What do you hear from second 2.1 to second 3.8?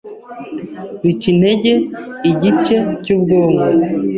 igice cy’ubwonko